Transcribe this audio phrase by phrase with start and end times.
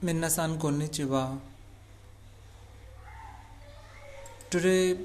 [0.00, 1.38] Minna-san konnichiwa.
[4.48, 4.96] Today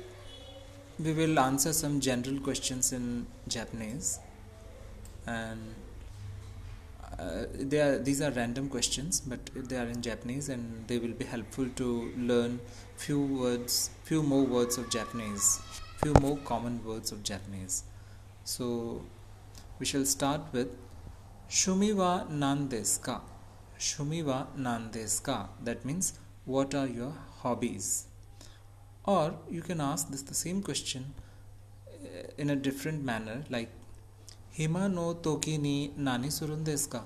[0.99, 4.19] we will answer some general questions in Japanese
[5.25, 5.73] and
[7.17, 11.17] uh, they are these are random questions but they are in Japanese and they will
[11.23, 12.59] be helpful to learn
[12.95, 15.59] few words few more words of Japanese
[16.03, 17.83] few more common words of Japanese
[18.43, 19.01] so
[19.79, 20.69] we shall start with
[21.49, 23.21] Shumi wa nan desu ka?
[23.83, 26.13] शुमीवा नानदेस का that means
[26.47, 27.87] what are your hobbies
[29.07, 31.11] और you can ask this the same question
[32.39, 33.73] in a different manner like
[34.57, 37.03] Hema नो तो नी नानी सुरुंदेस का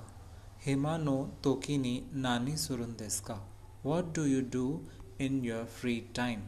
[0.66, 3.36] हेमा नो तो नी नानी सुरुंदेस का
[3.86, 4.66] what do you do
[5.22, 6.44] in your free time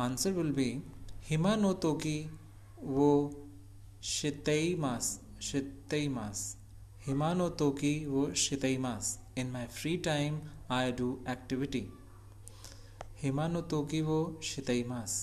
[0.00, 0.70] answer will be
[1.24, 2.18] हिमा नो तोकी
[2.80, 3.10] वो
[4.02, 6.57] शितई मास शितई मास
[7.08, 10.38] हिमानो तो की वो शितईमास in my free time
[10.70, 11.80] I do activity
[13.22, 15.14] हिमानो तो की वो शितईमास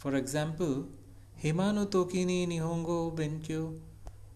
[0.00, 0.72] फॉर एग्ज़ाम्पल
[1.42, 3.60] हिमानो तो की नी निहोंगो बेंक्यो।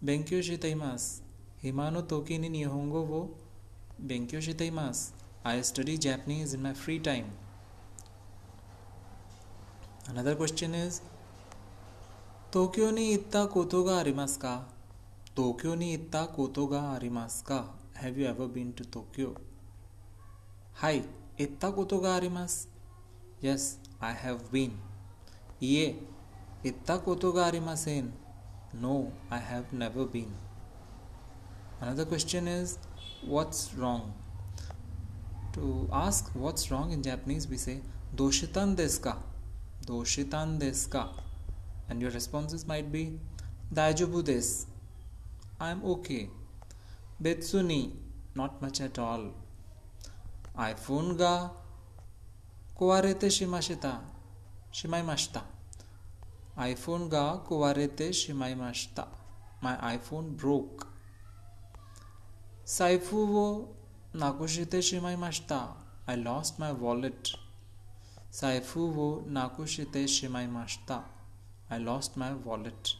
[0.05, 1.23] बेंक्यो शितईमास
[1.63, 3.23] हिमानो तो की नी निहोंगो वो
[4.01, 5.15] बेंक्यो शितईमास
[5.47, 7.25] I study Japanese in my free time
[10.09, 11.01] another question is
[12.53, 14.55] तो क्यों नहीं इतना कोतोगा रिमास का?
[15.36, 19.36] 東京に行ったことがありますか Have you ever been to Tokyo?
[20.74, 21.04] はい、
[21.38, 22.70] 行ったことがあります。
[23.42, 24.72] Yes, I have been.
[25.60, 25.96] いえ、
[26.64, 28.14] 行ったことがありません。
[28.74, 30.28] No, I have never been.
[31.80, 32.80] Another question is
[33.28, 34.12] what's wrong?
[35.54, 37.82] To ask what's wrong in Japanese, we say
[38.14, 39.20] どうしたんですか
[39.86, 41.14] どうしたんですか
[41.90, 43.20] and your responses might be
[43.74, 44.68] Daijoubu desu.
[45.63, 46.29] I'm okay.
[47.23, 47.95] Betsu ni
[48.35, 49.25] not much at all.
[50.59, 51.51] iPhone ga
[52.79, 53.93] kowarete shimashita.
[54.73, 55.43] Shimaimashita.
[56.59, 59.07] iPhone ga kowarete shimaimashita.
[59.61, 60.85] My iPhone broke.
[62.65, 63.47] Saifu wo
[64.15, 65.61] nakushite shimaimashita.
[66.09, 67.37] I lost my wallet.
[68.31, 71.03] Saifu wo nakushite shimaimashita.
[71.71, 72.97] I lost my wallet.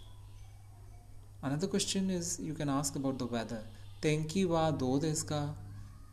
[1.45, 3.65] Another question is you can ask about the weather.
[4.01, 5.53] Tenki wa do desu?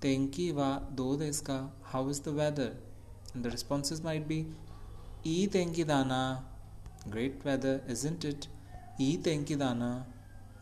[0.01, 1.69] Tenki wa do desu ka?
[1.83, 2.75] How is the weather?
[3.35, 4.47] And the responses might be
[5.23, 6.43] E tenki dana.
[7.11, 8.47] Great weather, isn't it?
[8.97, 10.07] E tenki dana.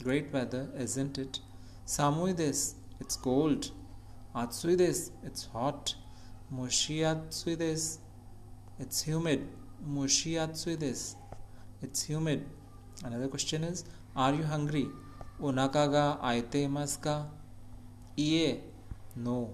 [0.03, 1.39] Great weather, isn't it?
[1.85, 2.73] Samui desu.
[2.99, 3.71] It's cold.
[4.35, 5.11] Atsui desu.
[5.23, 5.95] It's hot.
[6.53, 7.99] Mushiatsui desu.
[8.79, 9.47] It's humid.
[9.89, 11.15] Mushiatsui desu.
[11.81, 12.45] It's humid.
[13.05, 13.85] Another question is
[15.93, 17.27] Ga aite imasu ka?
[18.17, 18.63] Iie.
[19.15, 19.49] No.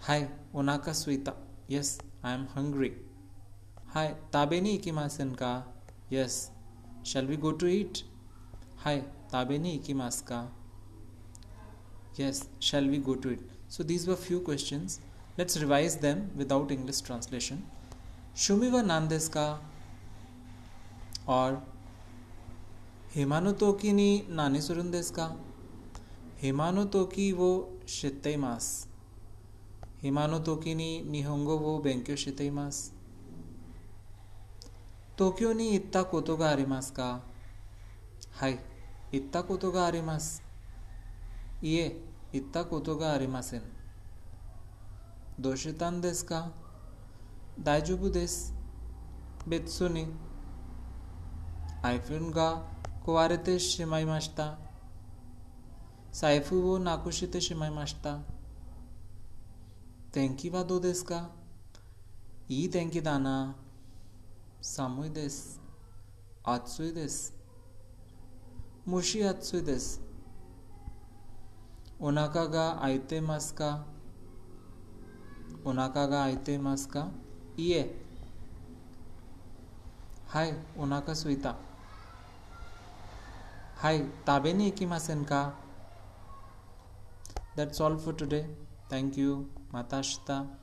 [0.00, 1.32] Hi, onaka suita.
[1.66, 2.92] Yes, I am hungry.
[3.94, 5.64] Hi, tabe ni ikimasen ka?
[6.10, 6.50] Yes.
[7.04, 8.04] Shall we go to eat?
[8.84, 10.48] Hi, tabe ni ikimasu ka?
[12.16, 13.40] Yes, shall we go to it?
[13.68, 15.00] So these were few questions.
[15.38, 17.62] Let's revise them without English translation.
[18.36, 18.82] Shumi wa
[23.14, 25.36] 暇の時に何するんですか？
[26.38, 28.88] 暇の時を知っています。
[30.00, 32.94] 暇の時に日本語を勉強しています。
[35.18, 37.20] 東京に行ったことがありますか？
[38.30, 38.58] はい、
[39.10, 40.42] 行ったことがあります。
[41.60, 41.98] いえ、
[42.32, 43.62] 行ったことがありません。
[45.38, 46.50] どうしたんですか？
[47.60, 48.54] 大丈夫です。
[49.46, 50.06] 別に
[51.82, 52.62] iPhone が
[53.04, 54.58] 壊れてしまいました。
[56.12, 58.20] 財布をなくしてしまいました。
[60.12, 61.30] 天気はどうですか？
[62.48, 63.56] いい天気だな。
[64.60, 65.60] 寒いです。
[66.44, 67.34] 暑いです。
[68.86, 70.00] 蒸し暑いです。
[71.98, 73.84] お腹が空いてますか？
[75.64, 77.08] お腹が空いてますか？
[77.56, 77.94] いえ。
[80.26, 81.56] はい、お腹すいた。
[84.24, 85.58] 답변이 있기마센가
[87.56, 88.46] That's all for today.
[88.88, 89.50] Thank you.
[89.72, 90.61] 마타시타.